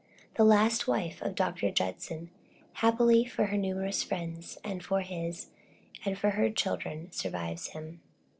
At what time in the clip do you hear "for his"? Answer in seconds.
4.83-5.51